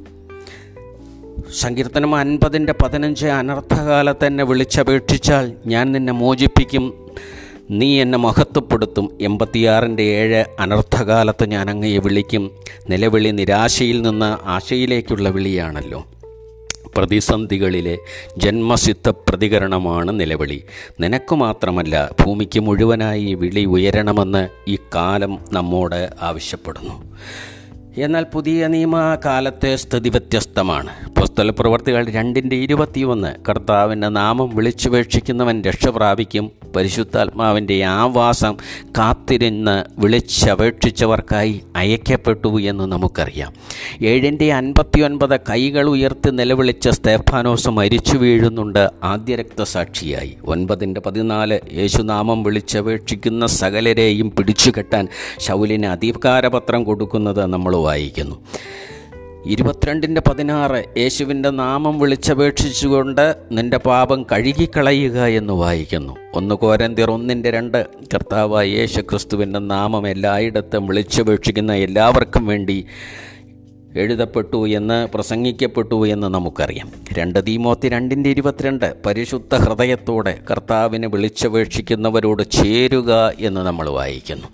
സങ്കീർത്തനം 1.55 2.15
അൻപതിന്റെ 2.15 2.75
പതിനഞ്ച് 2.83 3.27
അനർത്ഥകാലത്ത് 3.27 4.27
എന്നെ 4.27 4.45
വിളിച്ചപേക്ഷിച്ചാൽ 4.45 5.53
ഞാൻ 5.67 5.93
നിന്നെ 5.93 6.13
മോചിപ്പിക്കും. 6.13 7.11
നീ 7.71 8.03
എന്നെ 8.03 8.19
മഹത്വപ്പെടുത്തും. 8.19 9.19
എൺപത്തിയാറിന്റെ 9.21 10.03
ഏഴ് 10.03 10.45
അനർത്ഥകാലത്ത് 10.61 11.47
ഞാൻ 11.47 11.71
അങ്ങയെ 11.71 11.99
വിളിക്കും. 11.99 12.51
നിലവിളി 12.91 13.29
നിരാശയിൽ 13.29 14.03
നിന്ന് 14.03 14.49
ആശയിലേക്കുള്ള 14.49 15.29
വിളിയാണല്ലോ. 15.29 16.07
പ്രതിസന്ധികളിലെ 16.97 17.99
ജന്മസിദ്ധ 18.37 19.09
പ്രതികരണമാണ് 19.09 20.21
നിലവിളി. 20.21 20.65
നിനക്ക് 21.01 21.35
മാത്രമല്ല 21.35 22.11
ഭൂമിക്ക് 22.27 22.61
മുഴുവനായി 22.61 23.35
വിളി 23.35 23.65
ഉയരണമെന്ന് 23.65 24.49
ഈ 24.69 24.79
കാലം 24.95 25.39
നമ്മോട് 25.53 26.09
ആവശ്യപ്പെടുന്നു. 26.23 27.19
എന്നാൽ 28.05 28.27
പുതിയ 28.35 28.67
നിയമ 28.67 29.19
കാലത്തെ 29.25 29.77
സ്ഥിതി 29.77 30.09
വ്യത്യസ്തമാണ്. 30.09 31.11
പുസ്തക 31.21 31.51
പ്രവർത്തികൾ 31.51 32.11
രണ്ടിന്റെ 32.11 32.57
ഇരുപത്തിയൊന്ന്. 32.57 33.51
കർത്താവിന്റെ 33.51 34.09
നാമം 34.09 34.57
വിളിച്ചുപേക്ഷിക്കുന്നവൻ 34.57 35.63
രക്ഷ 35.63 35.89
പ്രാപിക്കും. 35.89 36.51
പരിശുദ്ധാത്മാവിന്റെ 36.77 37.85
ആവാസം 37.85 38.57
കാത്തിരുന്ന് 38.85 39.85
വിളിച്ചപേക്ഷിച്ചവർക്കായി 40.01 41.63
അയക്കപ്പെട്ടു 41.77 42.61
എന്ന് 42.61 42.85
നമുക്കറിയാം. 42.85 43.53
ഏഴിന്റെ 44.03 44.53
അൻപത്തിയൊൻപത് 44.53 45.41
കൈകൾ 45.51 45.89
ഉയർത്തി 45.89 46.31
നിലവിളിച്ച 46.31 46.89
സ്തേഫാനോസ് 46.89 47.69
മരിച്ചു 47.69 48.17
വീഴുന്നുണ്ട്. 48.17 48.91
ആദ്യ 49.03 49.37
രക്തസാക്ഷിയായി. 49.37 50.37
ഒൻപതിന്റെ 50.45 51.01
പതിനാല് 51.01 51.61
യേശുനാമം 51.73 52.43
വിളിച്ചപേക്ഷിക്കുന്ന 52.43 53.47
സകലരെയും 53.47 54.31
പിടിച്ചുകെട്ടാൻ 54.31 55.09
ശൗലിന് 55.39 55.87
അധികാരപത്രം 55.87 56.85
കൊടുക്കുന്നത് 56.85 57.47
നമ്മൾ 57.47 57.77
വായിക്കുന്നു. 57.89 58.37
ഇരുപത്തിരണ്ടിന്റെ 59.47 60.21
പതിനാറ് 60.21 60.79
യേശുവിന്റെ 60.99 61.51
നാമം 61.51 61.99
വിളിച്ചപേക്ഷിച്ചുകൊണ്ട് 61.99 63.27
നിന്റെ 63.53 63.79
പാപം 63.79 64.23
കഴുകിക്കളയുക 64.23 65.19
എന്ന് 65.39 65.53
വായിക്കുന്നു. 65.53 66.17
ഒന്ന് 66.35 66.55
കോരന്തിർ 66.55 67.11
ഒന്നിന്റെ 67.11 67.51
രണ്ട് 67.51 67.87
കർത്താവ് 68.15 68.67
യേശു 68.67 69.01
ക്രിസ്തുവിന്റെ 69.01 69.59
നാമം 69.59 70.09
എല്ലായിടത്തും 70.09 70.87
വിളിച്ചപേക്ഷിക്കുന്ന 70.87 71.73
എല്ലാവർക്കും 71.75 72.47
വേണ്ടി 72.47 72.77
എഴുതപ്പെട്ടു 73.97 74.69
എന്ന് 74.69 75.09
പ്രസംഗിക്കപ്പെട്ടു 75.15 75.99
എന്ന് 76.09 76.27
നമുക്കറിയാം. 76.27 76.89
രണ്ട് 77.19 77.39
തീമോത്തി 77.47 77.89
രണ്ടിന്റെ 77.89 78.31
ഇരുപത്തിരണ്ട് 78.31 78.89
പരിശുദ്ധ 79.07 79.55
ഹൃദയത്തോടെ 79.55 80.35
കർത്താവിനെ 80.51 81.09
വിളിച്ചപേക്ഷിക്കുന്നവരോട് 81.09 82.45
ചേരുക 82.51 83.33
എന്ന് 83.41 83.61
നമ്മൾ 83.61 83.89
വായിക്കുന്നു. 83.89 84.49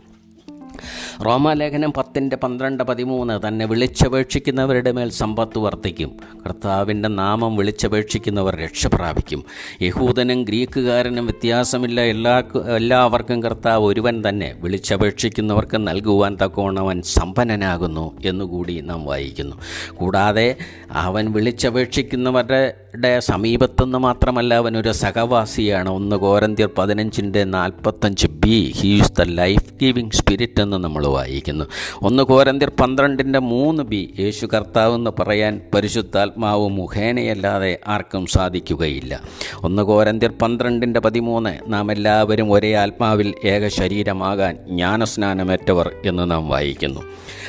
റോമാലേഖനം 1.27 1.93
പത്തിന്റെ 1.93 2.37
പന്ത്രണ്ട് 2.37 2.85
പതിമൂന്ന് 2.85 3.49
തന്നെ 3.49 3.67
വിളിച്ചപേക്ഷിക്കുന്നവരുടെ 3.67 4.93
മേൽ 4.93 5.11
സമ്പത്ത് 5.11 5.59
വർദ്ധിക്കും. 5.59 6.17
കർത്താവിന്റെ 6.47 7.09
നാമം 7.09 7.57
വിളിച്ചപേക്ഷിക്കുന്നവർ 7.57 8.57
രക്ഷ 8.57 8.87
പ്രാപിക്കും. 8.87 9.45
യഹൂദനും 9.83 10.43
ഗ്രീക്കുകാരനും 10.43 11.27
വ്യത്യാസമില്ല. 11.27 12.01
എല്ലാ 12.01 12.43
എല്ലാവർക്കും 12.77 13.43
കർത്താവ് 13.43 13.85
ഒരുവൻ 13.85 14.23
തന്നെ. 14.29 14.55
വിളിച്ചപേക്ഷിക്കുന്നവർക്ക് 14.61 15.89
നൽകുവാൻ 15.89 16.37
തക്കവണ്ണവൻ 16.45 17.03
സമ്പന്നനാകുന്നു 17.03 18.19
എന്നുകൂടി 18.25 18.81
നാം 18.81 19.05
വായിക്കുന്നു. 19.05 19.57
കൂടാതെ 19.95 20.57
അവൻ 20.91 21.33
വിളിച്ചപേക്ഷിക്കുന്നവരുടെ 21.33 22.75
സമീപത്തുനിന്ന് 23.19 23.99
മാത്രമല്ല 23.99 24.55
അവനൊരു 24.55 24.93
സഹവാസിയാണ്. 24.93 25.89
ഒന്ന് 25.89 26.17
കോരന്തിയർ 26.17 26.71
പതിനഞ്ചിന്റെ 26.79 27.45
നാൽപ്പത്തഞ്ച് 27.45 28.27
B. 28.27 28.73
He's 28.77 29.13
the 29.13 29.23
life 29.23 29.75
giving 29.83 30.11
spirit 30.11 30.63
എന്ന് 30.63 30.77
നമ്മൾ 30.77 31.07
വായിക്കുന്നു. 31.07 31.65
ഒന്ന് 32.03 32.23
കോരന്തിർ 32.23 32.73
പന്ത്രണ്ടിന്റെ 32.81 33.39
മൂന്ന് 33.39 33.83
ബി. 33.83 34.15
യേശു 34.19 34.47
കർത്താവ് 34.47 34.95
എന്ന് 34.95 35.11
പറയാൻ 35.23 35.61
പരിശുദ്ധാത്മാവ് 35.75 36.69
മുഖേനയല്ലാതെ 36.69 37.79
ആർക്കും 37.89 38.27
സാധിക്കുകയില്ല. 38.27 39.21
ഒന്ന് 39.63 39.83
കോരന്തിർ 39.83 40.33
പന്ത്രണ്ടിന്റെ 40.43 41.01
പതിമൂന്ന്. 41.01 41.59
നാം 41.67 41.93
എല്ലാവരും 41.93 42.53
ഒരേ 42.53 42.73
ആത്മാവിൽ 42.73 43.35
ഏക 43.45 43.69
ശരീരമാകാൻ 43.69 44.59
ജ്ഞാനസ്നാനമേറ്റവർ 44.67 45.91
എന്ന് 46.07 46.31
നാം 46.31 46.49
വായിക്കുന്നു. 46.49 47.01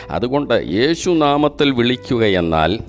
അതുകൊണ്ട് 0.09 0.65
യേശു 0.69 1.09
നാമത്തിൽ 1.09 1.71
വിളിക്കുകയെന്നാൽ 1.71 2.79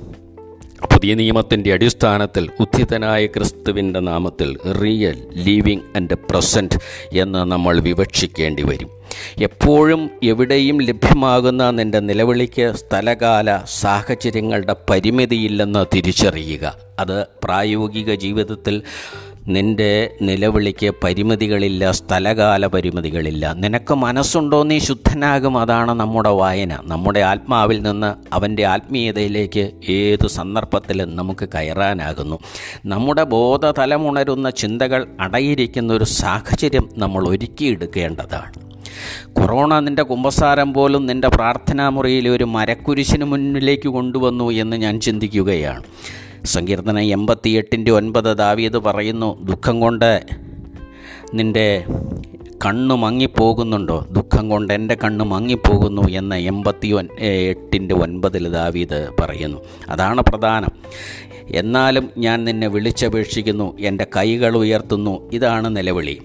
പുതിയ 0.96 1.14
നിയമത്തിന്റെ 1.14 1.72
അടിസ്ഥാനത്തിൽ 1.72 2.50
ഉദ്ധിതനായ 2.60 3.26
ക്രിസ്തുവിന്റെ 3.26 4.00
നാമത്തിൽ 4.00 4.72
റിയൽ 4.72 5.26
ലിവിങ് 5.34 5.80
ആൻഡ് 5.96 6.14
പ്രസന്റ് 6.30 6.78
എന്ന് 7.18 7.38
നമ്മൾ 7.38 7.80
വിവക്ഷിക്കേണ്ടി 7.80 8.62
വരും. 8.62 8.90
എപ്പോഴും 9.38 10.10
എവിടെയും 10.22 10.82
ലഭ്യമാകുന്ന 10.82 11.70
നിന്റെ 11.70 12.00
നിലവിളിക്ക് 12.00 12.72
സ്ഥലകാല 12.76 13.58
സാഹചര്യങ്ങളുടെ 13.66 14.76
പരിമിതിയില്ലെന്ന് 14.90 15.86
തിരിച്ചറിയുക. 15.94 16.76
അത് 16.98 17.26
പ്രായോഗിക 17.44 18.14
ജീവിതത്തിൽ 18.14 18.82
നിന്റെ 19.48 20.16
നിലവിളിക്ക് 20.22 20.94
പരിമിതികളില്ല 21.04 21.90
സ്ഥലകാല 21.90 22.66
പരിമിതികളില്ല. 22.66 23.52
നിനക്ക് 23.52 23.94
മനസ്സുണ്ടോ? 23.94 24.62
നീ 24.62 24.78
ശുദ്ധനാകും. 24.78 25.58
അതാണ് 25.58 25.92
നമ്മുടെ 25.92 26.28
വായന. 26.28 26.78
നമ്മുടെ 26.84 27.20
ആത്മാവിൽ 27.20 27.82
നിന്ന് 27.82 28.34
അവന്റെ 28.34 28.64
ആത്മീയതയിലേക്ക് 28.64 29.70
ഏത് 29.88 30.26
സന്ദർഭത്തിലും 30.26 31.16
നമുക്ക് 31.16 31.48
കയറാനാകുന്നു. 31.54 32.38
നമ്മുടെ 32.86 33.24
ബോധതലമുണരുന്ന 33.24 34.50
ചിന്തകൾ 34.50 35.06
അടയിരിക്കുന്ന 35.20 35.92
ഒരു 35.92 36.04
സാഹചര്യം 36.04 36.88
നമ്മൾ 36.98 37.28
ഒരുക്കിയെടുക്കേണ്ടതാണ്. 37.28 38.66
കൊറോണ 39.32 39.78
നിന്റെ 39.78 40.02
കുമ്പസാരം 40.02 40.74
പോലും 40.74 41.06
നിന്റെ 41.06 41.28
പ്രാർത്ഥനാ 41.28 41.88
മുറിയിൽ 41.88 42.28
ഒരു 42.28 42.44
മരക്കുരിശിന് 42.44 43.24
മുന്നിലേക്ക് 43.24 43.88
കൊണ്ടുവന്നു 43.88 44.50
എന്ന് 44.50 44.76
ഞാൻ 44.76 45.00
ചിന്തിക്കുകയാണ്. 45.00 45.82
സങ്കീർത്തനം 46.46 47.00
എൺപത്തിയെട്ടിന്റെ 47.00 47.90
ഒൻപത് 47.90 48.36
ദാവീത് 48.36 48.78
പറയുന്നു 48.78 49.44
ദുഃഖം 49.44 49.80
കൊണ്ട് 49.80 50.22
നിന്റെ 51.34 51.84
കണ്ണ് 52.66 52.94
മങ്ങിപ്പോകുന്നുണ്ടോ? 52.94 54.06
ദുഃഖം 54.12 54.48
കൊണ്ട് 54.48 54.72
എന്റെ 54.72 54.96
കണ്ണ് 55.04 55.24
മങ്ങിപ്പോകുന്നു 55.24 56.08
എന്ന് 56.08 56.36
എൺപത്തി 56.36 56.92
ഒൻ 56.92 57.08
എട്ടിന്റെ 57.18 57.94
ഒൻപതിൽ 57.94 58.52
ദാവീത് 58.52 59.08
പറയുന്നു. 59.20 59.58
അതാണ് 59.88 60.20
പ്രധാനം. 60.20 60.68
എന്നാലും 61.54 62.10
ഞാൻ 62.18 62.44
നിന്നെ 62.44 62.68
വിളിച്ചപേക്ഷിക്കുന്നു 62.68 63.78
എന്റെ 63.78 64.06
കൈകൾ 64.16 64.56
ഉയർത്തുന്നു 64.56 65.30
ഇതാണ് 65.32 65.76
നിലവിളി. 65.76 66.18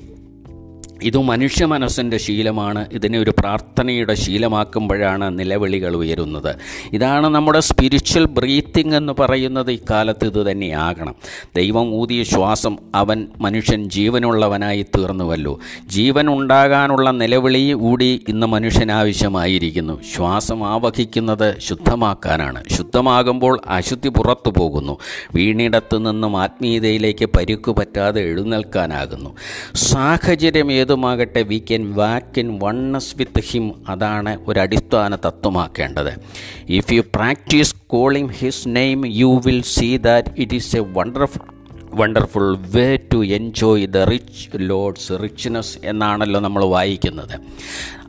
ഇത് 1.04 1.18
മനുഷ്യ 1.18 1.66
മനസ്സിന്റെ 1.66 2.18
ശീലമാണ്. 2.18 2.90
ഇതിനെ 2.94 3.20
ഒരു 3.20 3.34
പ്രാർത്ഥനയുടെ 3.40 4.14
ശീലമാക്കുമ്പോഴാണ് 4.14 5.40
നിലവിളികൾ 5.40 5.96
ഉയരുന്നത്. 5.96 6.56
ഇതാണ് 6.94 7.28
നമ്മുടെ 7.28 7.60
സ്പിരിച്വൽ 7.60 8.26
ബ്രീത്തിങ് 8.26 8.96
എന്ന് 8.96 9.14
പറയുന്നത് 9.20 9.72
ഇക്കാലത്ത് 9.72 10.26
ഇത് 10.26 10.52
തന്നെയാകണം. 10.52 11.16
ദൈവം 11.56 11.94
ഊതിയ 11.94 12.24
ശ്വാസം 12.24 12.78
അവൻ 12.96 13.28
മനുഷ്യൻ 13.38 13.90
ജീവനുള്ളവനായി 13.90 14.82
തീർന്നുവല്ലോ. 14.82 15.60
ജീവൻ 15.88 16.30
ഉണ്ടാകാനുള്ള 16.30 17.12
നിലവിളി 17.12 17.74
കൂടി 17.74 18.24
ഇന്ന് 18.28 18.48
മനുഷ്യൻ 18.48 18.92
ആവശ്യമായിരിക്കുന്നു 18.92 20.00
ശ്വാസം 20.16 20.68
ആവഹിക്കുന്നത് 20.68 21.60
ശുദ്ധമാക്കാനാണ്. 21.60 22.64
ശുദ്ധമാകുമ്പോൾ 22.72 23.60
അശുദ്ധി 23.68 24.10
പുറത്തു 24.10 24.54
പോകുന്നു. 24.58 24.98
വീണിടത്തു 25.36 25.98
നിന്നും 25.98 26.38
ആത്മീയതയിലേക്ക് 26.38 27.26
പരുക്കു 27.26 27.72
പറ്റാതെ 27.72 28.22
എഴുന്നേൽക്കാനാകുന്നു. 28.22 29.36
സാഹചര്യം 29.76 30.72
ഏതുമാകട്ടെ 30.92 31.42
we 31.52 31.58
can 31.70 31.84
walk 31.96 32.40
in 32.40 32.48
oneness 32.64 33.14
with 33.18 33.42
him 33.50 33.66
അതാണ് 33.90 34.32
ഒരു 34.48 34.60
അടിസ്ഥാന 34.60 35.18
തത്വമാക്കേണ്ടത്. 35.26 36.12
If 36.80 36.94
you 36.94 37.04
practise 37.16 37.74
calling 37.96 38.34
his 38.40 38.64
name 38.80 39.00
you 39.22 39.32
will 39.46 39.62
see 39.76 39.90
that 39.98 40.34
it 40.38 40.58
is 40.60 40.76
a 40.76 40.84
wonderful 40.98 41.48
wonderful 42.00 42.50
way 42.76 42.86
to 43.14 43.20
enjoy 43.38 43.88
the 43.96 44.04
rich 44.12 44.60
lord's 44.72 45.12
richness 45.24 45.74
എന്നാണല്ലോ 45.84 46.40
നമ്മൾ 46.48 46.64
വായിക്കുന്നത്. 46.76 47.36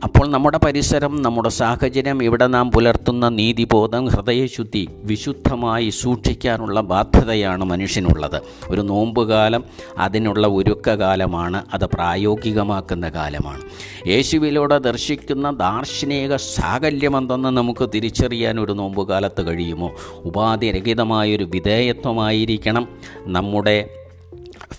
അപ്പോൾ 0.03 0.27
നമ്മുടെ 0.27 0.57
പരിസരം 0.57 1.21
നമ്മുടെ 1.21 1.49
സാഹചര്യം 1.49 2.23
ഇവിടെ 2.23 2.47
നാം 2.47 2.71
പുലർത്തുന്ന 2.71 3.29
നീതിബോധം 3.29 4.05
ഹൃദയശുദ്ധി 4.05 4.89
വിശുദ്ധമായി 5.03 5.89
സൂക്ഷിക്കാനുള്ള 5.89 6.81
ബാധ്യതയാണ് 6.81 7.63
മനുഷ്യനുള്ളത്. 7.63 8.41
ഒരു 8.69 8.81
നോമ്പുകാലം 8.81 9.63
അതിനുള്ള 9.97 10.47
ഒരുക്കകാലമാണ് 10.47 11.65
അത് 11.73 11.85
പ്രായോഗികമാക്കുന്ന 11.85 13.09
കാലമാണ്. 13.09 13.61
യേശുവിലൂടെ 14.07 14.77
ദർശിക്കുന്ന 14.77 15.51
ദാർശനിക 15.51 16.35
സാകല്യമെന്തെന്ന് 16.35 17.49
നമുക്ക് 17.49 17.89
തിരിച്ചറിയാൻ 17.95 18.59
ഒരു 18.59 18.71
നോമ്പുകാലത്ത് 18.71 19.47
കഴിയുമോ? 19.47 19.91
ഉപാധിരഹിതമായൊരു 20.25 21.43
വിധേയത്വമായിരിക്കണം. 21.43 22.87
നമ്മുടെ 23.25 23.89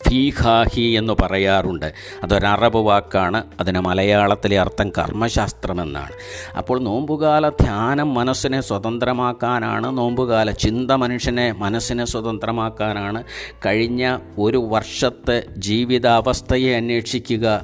ഫീഹാഹി 0.08 0.82
എന്ന് 0.82 1.12
പറയാറുണ്ട്. 1.22 1.92
അതൊരറബ് 2.22 2.76
വാക്കാണ്. 2.76 3.44
അതിന് 3.60 3.80
മലയാളത്തിലെ 3.80 4.58
അർത്ഥം 4.60 4.90
കർമ്മശാസ്ത്രമെന്നാണ്. 4.98 6.12
അപ്പോൾ 6.58 6.80
നോമ്പുകാല 6.80 7.48
ധ്യാനം 7.48 8.14
മനസ്സിനെ 8.14 8.60
സ്വതന്ത്രമാക്കാനാണ് 8.60 9.98
നോമ്പുകാല 9.98 10.50
ചിന്ത 10.50 10.90
മനുഷ്യനെ 10.90 11.52
മനസ്സിനെ 11.52 12.04
സ്വതന്ത്രമാക്കാനാണ് 12.04 13.24
കഴിഞ്ഞ 13.66 14.18
ഒരു 14.38 14.56
വർഷത്തെ 14.56 15.42
ജീവിതാവസ്ഥയെ 15.56 16.76
അന്വേഷിക്കുക. 16.76 17.60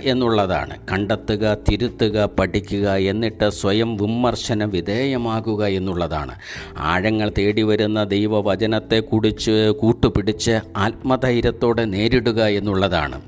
എന്നുള്ളതാണ്. 0.00 0.78
കണ്ടെത്തുക 0.92 1.56
തിരുത്തുക 1.70 2.24
പഠിക്കുക 2.24 2.96
എന്നിട്ട് 2.96 3.50
സ്വയം 3.50 3.96
വിമർശന 3.96 4.64
വിധേയമാകുക 4.64 5.64
എന്നുള്ളതാണ്. 5.64 6.34
ആഴങ്ങൾ 6.78 7.32
തേടി 7.38 7.62
വരുന്ന 7.62 8.04
ദൈവവചനത്തെ 8.04 9.00
കുടിച്ച് 9.00 9.70
കൂട്ടുപിടിച്ച് 9.80 10.60
ആത്മധൈര്യത്തോടെ 10.76 11.84
നേരിടുക 11.84 12.44
എന്നുള്ളതാണ്. 12.44 13.22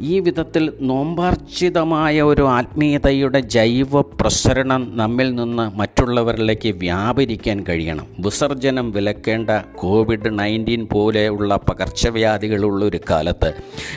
ഈ 0.00 0.20
വിധത്തിൽ 0.20 0.72
നോമ്പാർജിതമായ 0.80 2.22
ഒരു 2.22 2.42
ആത്മീയതയുടെ 2.42 3.40
ജൈവ 3.40 4.00
പ്രസരണം 4.00 4.92
നമ്മിൽ 4.96 5.34
നിന്ന് 5.34 5.78
മറ്റുള്ളവരിലേക്ക് 5.78 6.68
വ്യാപരിക്കാൻ 6.68 7.64
കഴിയണം. 7.68 8.06
വിസർജനം 8.20 8.92
വിലക്കേണ്ട 8.92 9.50
കോവിഡ് 9.50 10.38
നയന്റീൻ 10.38 10.88
പോലെയുള്ള 10.92 11.56
പകർച്ചവ്യാധികളുള്ള 11.56 12.84
ഒരു 12.84 13.00
കാലത്ത് 13.10 13.54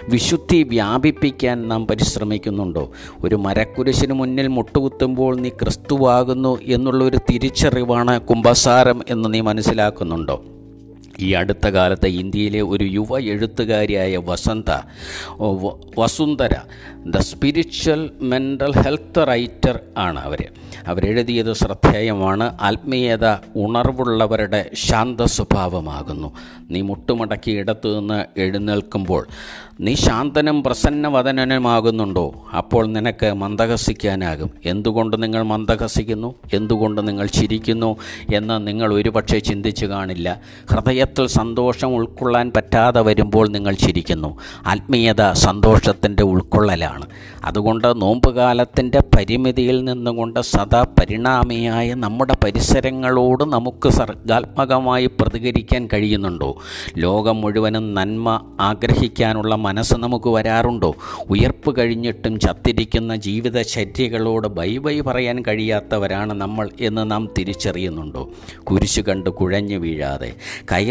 വിശുദ്ധി 0.09 0.63
വ്യാപിപ്പിക്കാൻ 0.63 1.67
നാം 1.67 1.87
പരിശ്രമിക്കുന്നുണ്ടോ? 1.87 2.91
ഒരു 3.23 3.35
മരക്കുരിശിന് 3.35 4.13
മുന്നിൽ 4.13 4.47
മുട്ടുകുത്തുമ്പോൾ 4.47 5.39
നീ 5.39 5.49
ക്രിസ്തുവാകുന്നു 5.49 6.57
എന്നുള്ളൊരു 6.63 7.17
തിരിച്ചറിവാണ് 7.17 8.21
കുംഭസാരം 8.21 9.01
എന്ന് 9.09 9.33
നീ 9.33 9.41
മനസ്സിലാക്കുന്നുണ്ടോ? 9.41 10.43
ഈ 11.19 11.31
അടുത്ത 11.31 11.67
കാലത്ത് 11.67 12.07
ഇന്ത്യയിലെ 12.07 12.61
ഒരു 12.61 12.83
യുവ 12.83 13.19
എഴുത്തുകാരിയായ 13.19 14.17
Vasantha 14.17 14.71
Vasundhara 15.99 16.55
the 17.05 17.17
spiritual 17.17 18.09
mental 18.21 18.71
health 18.71 19.27
writer 19.27 19.79
ആണ് 19.97 20.19
അവർ 20.19 20.51
അവരെഴുതിയത് 20.87 21.53
ശ്രദ്ധേയമാണ്. 21.53 22.57
ആത്മീയത 22.61 23.27
ഉണർവുള്ളവരുടെ 23.55 24.69
ശാന്ത 24.73 25.21
സ്വഭാവമാകുന്നു 25.21 26.33
നീ 26.71 26.81
മുട്ടുമടക്കി 26.81 27.51
ഇടത്തു 27.51 27.99
നിന്ന് 27.99 28.39
എഴുന്നേൽക്കുമ്പോൾ 28.39 29.27
നീ 29.81 29.95
ശാന്തനും 29.95 30.63
പ്രസന്നവദനനുമാകുന്നുണ്ടോ? 30.63 32.33
അപ്പോൾ 32.57 32.87
നിനക്ക് 32.87 33.33
മന്ദഹസിക്കാനാകും. 33.33 34.51
എന്തുകൊണ്ട് 34.65 35.23
നിങ്ങൾ 35.23 35.41
മന്ദഹസിക്കുന്നു? 35.43 36.35
എന്തുകൊണ്ട് 36.53 37.07
നിങ്ങൾ 37.07 37.25
ചിരിക്കുന്നു? 37.27 37.97
എന്ന് 38.33 38.67
നിങ്ങൾ 38.67 38.93
ഒരുപക്ഷെ 38.93 39.39
ചിന്തിച്ചു 39.39 39.85
കാണില്ല. 39.85 40.41
ഹൃദയത്തിൽ 41.05 41.27
സന്തോഷം 41.27 41.87
ഉൾക്കൊള്ളാൻ 41.87 42.51
പറ്റാതെ 42.55 43.01
വരുമ്പോൾ 43.01 43.47
നിങ്ങൾ 43.47 43.73
ചിരിക്കുന്നു. 43.73 44.37
ആത്മീയത 44.65 45.31
സന്തോഷത്തിന്റെ 45.31 46.23
ഉൾക്കൊള്ളലാണ്. 46.23 47.05
അതുകൊണ്ട് 47.43 48.01
നോമ്പുകാലത്തിന്റെ 48.01 48.99
പരിമിതിയിൽ 49.17 49.83
നിന്നുകൊണ്ട് 49.83 50.39
സദാ 50.39 50.83
പരിണാമിയായ 50.83 51.93
നമ്മുടെ 51.93 52.37
പരിസരങ്ങളോട് 52.43 53.43
നമുക്ക് 53.43 53.89
സർഗാത്മകമായി 53.89 55.05
പ്രതികരിക്കാൻ 55.05 55.89
കഴിയുന്നുണ്ടോ? 55.93 56.57
ലോകം 56.97 57.41
മുഴുവനും 57.41 57.93
നന്മ 57.93 58.55
ആഗ്രഹിക്കാനുള്ള 58.59 59.55
മനസ്സ് 59.55 59.93
നമുക്ക് 59.93 60.29
വരാറുണ്ടോ? 60.29 60.95
ഉയർപ്പ് 61.29 61.77
കഴിഞ്ഞിട്ടും 61.77 62.39
ചത്തിരിക്കുന്ന 62.39 63.15
ജീവിതചര്യകളോട് 63.15 64.47
ബൈ 64.47 64.77
ബൈ 64.77 65.01
പറയാൻ 65.01 65.43
കഴിയാത്തവരാണ് 65.47 66.33
നമ്മൾ 66.33 66.69
എന്ന് 66.81 67.11
നാം 67.11 67.29
തിരിച്ചറിയുന്നുണ്ടോ? 67.37 68.29
കുരിശു 68.63 69.01
കണ്ട് 69.01 69.29
കുഴഞ്ഞു 69.29 69.77
വീഴാതെ 69.77 70.33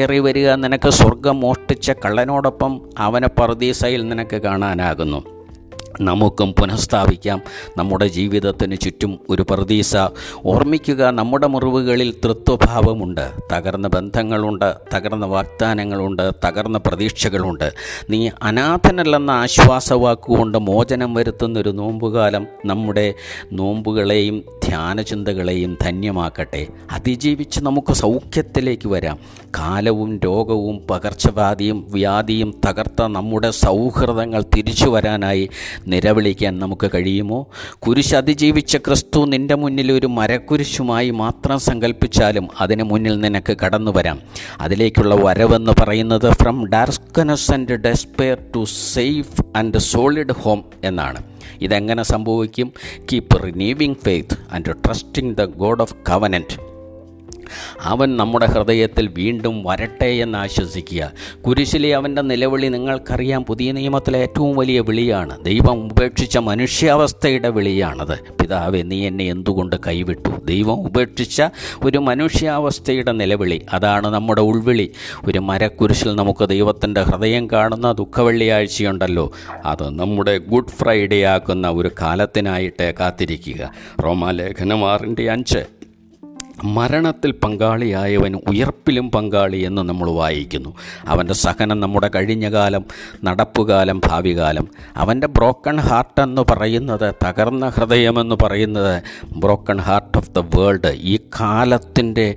കയറി 0.04 0.18
വരിക 0.18 0.48
നിനക്ക് 0.62 0.90
സ്വർഗം 0.90 1.36
മോഷ്ടിച്ച 1.40 1.90
കള്ളനോടൊപ്പം 1.90 2.72
അവനെ 2.98 3.28
പറദീസയിൽ 3.38 4.02
നിനക്ക് 4.08 4.36
കാണാനാകുന്നു. 4.46 5.20
നമുക്കും 6.00 6.54
പുനഃസ്ഥാപിക്കാം. 6.58 7.42
നമ്മുടെ 7.76 8.08
ജീവിതത്തിന് 8.08 8.76
ചുറ്റും 8.76 9.18
ഒരു 9.30 9.46
പ്രതീസ. 9.50 9.96
ഓർമ്മിക്കുക 10.46 11.10
നമ്മുടെ 11.10 11.46
മുറിവുകളിൽ 11.46 12.14
തൃത്വഭാവമുണ്ട്. 12.24 13.30
തകർന്ന 13.52 13.88
ബന്ധങ്ങളുണ്ട് 13.88 14.74
തകർന്ന 14.94 15.26
വാഗ്ദാനങ്ങളുണ്ട് 15.26 16.32
തകർന്ന 16.44 16.78
പ്രതീക്ഷകളുണ്ട്. 16.78 17.74
നീ 18.10 18.30
അനാഥനല്ലെന്ന 18.42 19.30
ആശ്വാസവാക്കുകൊണ്ട് 19.30 20.58
മോചനം 20.58 21.14
വരുത്തുന്നൊരു 21.14 21.70
നോമ്പുകാലം 21.70 22.46
നമ്മുടെ 22.66 23.14
നോമ്പുകളെയും 23.52 24.44
ധ്യാനചിന്തകളെയും 24.64 25.78
ധന്യമാക്കട്ടെ. 25.82 26.66
അതിജീവിച്ച് 26.90 27.60
നമുക്ക് 27.60 27.92
സൗഖ്യത്തിലേക്ക് 27.92 28.88
വരാം. 28.88 29.18
കാലവും 29.58 30.20
രോഗവും 30.24 30.80
പകർച്ചവ്യാധിയും 30.90 31.86
വ്യാധിയും 31.90 32.60
തകർത്ത 32.66 33.02
നമ്മുടെ 33.02 33.50
സൗഹൃദങ്ങൾ 33.50 34.44
തിരിച്ചു 34.56 34.86
വരാനായി 34.86 35.50
നിലവിളിക്കാൻ 35.86 36.58
നമുക്ക് 36.58 36.90
കഴിയുമോ? 36.94 37.46
കുരിശ് 37.78 38.14
അതിജീവിച്ച 38.14 38.76
ക്രിസ്തു 38.76 39.26
നിന്റെ 39.26 39.54
മുന്നിൽ 39.54 39.92
ഒരു 39.92 40.06
മരക്കുരിശുമായി 40.06 41.10
മാത്രം 41.10 41.58
സങ്കല്പിച്ചാലും 41.58 42.48
അതിന് 42.60 42.82
മുന്നിൽ 42.82 43.20
നിനക്ക് 43.20 43.56
കടന്നു 43.64 43.90
വരാം 43.90 44.20
അതിലേക്കുള്ള 44.60 45.14
വരവെന്ന് 45.14 45.72
പറയുന്നത് 45.80 46.32
from 46.32 46.66
darkness 46.66 47.52
and 47.52 47.74
despair 47.74 48.38
to 48.56 48.64
safe 48.64 49.42
and 49.56 49.78
solid 49.78 50.32
home 50.32 50.64
എന്നാണ്. 50.84 51.22
ഇതെങ്ങനെ 51.60 52.02
സംഭവിക്കും? 52.02 52.72
Keep 53.12 53.46
renewing 53.46 53.94
faith 54.04 54.36
and 54.52 54.74
trusting 54.86 55.36
the 55.36 55.44
God 55.44 55.80
of 55.80 55.94
covenant 56.10 56.63
അവൻ 57.82 58.16
നമ്മുടെ 58.16 58.46
ഹൃദയത്തിൽ 58.46 59.08
വീണ്ടും 59.08 59.64
വരട്ടെ 59.66 60.06
എന്ന് 60.06 60.38
ആശ്വസിക്കുക. 60.38 61.12
കുരിശിലെ 61.46 61.94
അവന്റെ 61.94 62.22
നിലവിളി 62.22 62.66
നിങ്ങൾക്കറിയാം. 62.66 63.44
പുതിയ 63.44 63.72
നിയമത്തിലെ 63.72 64.18
ഏറ്റവും 64.18 64.56
വലിയ 64.56 64.80
വിളിയാണ്. 64.80 65.44
ദൈവം 65.44 65.84
ഉപേക്ഷിച്ച 65.84 66.38
മനുഷ്യാവസ്ഥയുടെ 66.38 67.48
വിളിയാണത്. 67.48 68.20
പിതാവെ 68.40 68.82
നീ 68.82 69.06
എന്നെ 69.06 69.24
എന്തുകൊണ്ട് 69.24 69.76
കൈവിട്ടു? 69.86 70.28
ദൈവം 70.44 70.80
ഉപേക്ഷിച്ച 70.80 71.42
ഒരു 71.84 71.98
മനുഷ്യാവസ്ഥയുടെ 71.98 73.12
നിലവിളി. 73.12 73.66
അതാണ് 73.72 74.06
നമ്മുടെ 74.06 74.40
ഉൾവിളി. 74.40 74.90
ഒരു 75.24 75.38
മരക്കുരിശിൽ 75.38 76.16
നമുക്ക് 76.16 76.48
ദൈവത്തിന്റെ 76.48 77.02
ഹൃദയം 77.02 77.50
കാണുന്ന 77.50 77.92
ദുഃഖവെള്ളിയാഴ്ചയുണ്ടല്ലോ. 77.92 79.32
അത് 79.64 79.98
നമ്മുടെ 79.98 80.38
ഗുഡ് 80.38 80.68
ഫ്രൈഡേ 80.68 81.22
ആക്കുന്ന 81.22 81.68
ഒരു 81.68 81.90
കാലത്തിനായിട്ട് 82.00 82.94
കാത്തിരിക്കുക. 83.00 83.72
റോമാലേഖനം 84.04 84.92
ആറിന്റെ 84.92 85.30
അഞ്ച്. 85.30 85.83
മരണത്തിൽ 86.64 87.30
പങ്കാളിയായവൻ 87.30 88.34
ഉയർപ്പിലും 88.48 89.10
പങ്കാളി 89.10 89.56
എന്ന് 89.56 89.82
നമ്മൾ 89.82 90.10
വായിക്കുന്നു. 90.10 90.70
അവന്റെ 91.08 91.34
സഹനം 91.34 91.80
നമ്മുടെ 91.80 92.10
കഴിഞ്ഞ 92.14 92.52
കാലം 92.52 92.84
നടപ്പുകാലം 93.24 94.00
ഭാവികാലം. 94.06 94.68
അവന്റെ 94.96 95.26
ബ്രോക്കൺ 95.26 95.80
ഹാർട്ട് 95.80 96.20
എന്ന് 96.20 96.42
പറയുന്നത് 96.50 97.14
തകർന്ന 97.24 97.68
ഹൃദയമെന്ന് 97.68 98.36
പറയുന്നത് 98.42 99.02
broken 99.36 99.80
heart 99.80 100.18
of 100.18 100.30
the 100.30 100.38
world 100.38 100.92
ഈ 101.00 101.16
കാലത്തിന്റെ 101.40 102.34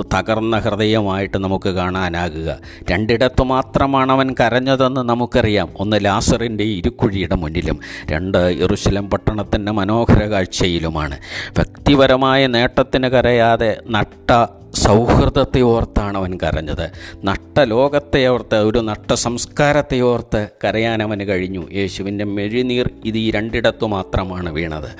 തകർന്ന 0.00 0.58
ഹൃദയമായിട്ട് 0.58 1.38
നമുക്ക് 1.38 1.68
കാണാനാകുക. 1.68 2.58
രണ്ടിടത്ത് 2.90 3.42
മാത്രമാണ് 3.42 4.12
അവൻ 4.12 4.34
കരഞ്ഞതെന്ന് 4.40 5.00
നമുക്കറിയാം. 5.00 5.68
ഒന്ന് 5.80 6.04
ലാസറിന്റെ 6.04 6.64
ഇരുക്കുഴിയുടെ 6.64 7.34
മുന്നിലും 7.34 7.80
രണ്ട് 8.10 8.38
ഇറുശലം 8.38 9.10
പട്ടണത്തിന്റെ 9.10 9.72
മനോഹര 9.72 10.22
കാഴ്ചയിലുമാണ്. 10.24 11.16
വ്യക്തിപരമായ 11.56 12.46
നേട്ടത്തിന് 12.46 13.13
കരയാതെ 13.14 13.76
നട്ട 13.90 14.46
സൗഹൃദത്തെ 14.74 15.60
ഓർത്താണ് 15.60 16.18
അവൻ 16.18 16.38
കരഞ്ഞത്. 16.42 16.90
നട്ട 17.24 17.60
ലോകത്തെ 17.60 18.26
ഓർത്ത് 18.26 18.54
ഒരു 18.54 18.78
നട്ട 18.78 19.14
സംസ്കാരത്തെ 19.14 20.00
ഓർത്ത് 20.00 20.48
കരയാൻ 20.64 21.02
അവന് 21.02 21.20
കഴിഞ്ഞു. 21.20 21.70
യേശുവിന്റെ 21.72 22.24
മെഴിനീർ 22.24 22.90
ഇത് 23.04 23.18
ഈ 23.18 23.30
രണ്ടിടത്തു 23.30 23.86
മാത്രമാണ് 23.86 24.52
വീണത്. 24.52 24.90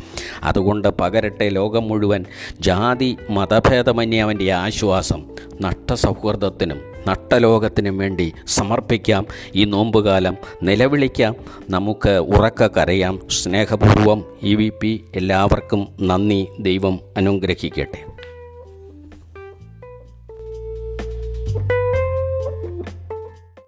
അതുകൊണ്ട് 0.43 0.89
പകരട്ടെ 0.89 1.49
ലോകം 1.49 1.89
മുഴുവൻ 1.89 2.25
ജാതി 2.61 3.17
മതഭേദമന്യേ 3.31 4.23
അവന്റെ 4.23 4.53
ആശ്വാസം. 4.53 5.27
നട്ട 5.61 5.95
സൗഹൃദത്തിനും 5.95 6.94
നട്ടലോകത്തിനും 7.09 7.99
വേണ്ടി 7.99 8.33
സമർപ്പിക്കാം. 8.47 9.27
ഈ 9.55 9.65
നോമ്പുകാലം 9.65 10.37
നിലവിളിക്കാം. 10.63 11.35
നമുക്ക് 11.71 12.11
ഉറക്ക 12.11 12.67
കരയാം. 12.67 13.21
സ്നേഹപൂർവം 13.31 14.25
ഇ 14.43 14.55
വി 14.55 14.73
പി 14.81 15.05
എല്ലാവർക്കും 15.15 15.89
നന്ദി. 16.01 16.49
ദൈവം 16.61 17.01
അനുഗ്രഹിക്കട്ടെ. 17.17 18.14